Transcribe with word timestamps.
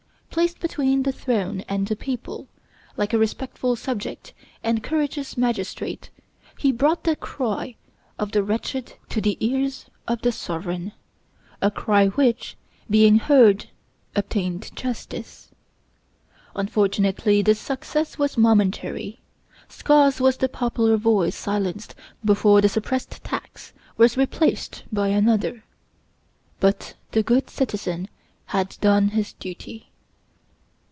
Placed 0.33 0.61
between 0.61 1.03
the 1.03 1.11
throne 1.11 1.59
and 1.67 1.85
the 1.85 1.95
people, 1.97 2.47
like 2.95 3.11
a 3.13 3.17
respectful 3.17 3.75
subject 3.75 4.33
and 4.63 4.81
courageous 4.81 5.35
magistrate 5.35 6.09
he 6.57 6.71
brought 6.71 7.03
the 7.03 7.17
cry 7.17 7.75
of 8.17 8.31
the 8.31 8.41
wretched 8.41 8.93
to 9.09 9.19
the 9.19 9.35
ears 9.41 9.87
of 10.07 10.21
the 10.21 10.31
sovereign 10.31 10.93
a 11.61 11.69
cry 11.69 12.07
which, 12.07 12.55
being 12.89 13.17
heard, 13.19 13.67
obtained 14.15 14.73
justice. 14.73 15.49
Unfortunately, 16.55 17.41
this 17.41 17.59
success 17.59 18.17
was 18.17 18.37
momentary. 18.37 19.19
Scarce 19.67 20.21
was 20.21 20.37
the 20.37 20.47
popular 20.47 20.95
voice 20.95 21.35
silenced 21.35 21.93
before 22.23 22.61
the 22.61 22.69
suppressed 22.69 23.21
tax 23.25 23.73
was 23.97 24.15
replaced 24.15 24.85
by 24.93 25.09
another; 25.09 25.65
but 26.61 26.93
the 27.11 27.21
good 27.21 27.49
citizen 27.49 28.07
had 28.47 28.77
done 28.79 29.09
his 29.09 29.33
duty. 29.33 29.89